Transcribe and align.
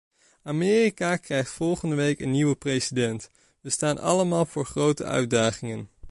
Amerika 0.43 1.15
krijgt 1.17 1.49
volgende 1.51 1.95
week 1.95 2.19
een 2.19 2.31
nieuwe 2.31 2.55
president; 2.55 3.29
we 3.59 3.69
staan 3.69 3.97
allemaal 3.99 4.45
voor 4.45 4.65
grote 4.65 5.03
uitdagingen. 5.03 5.89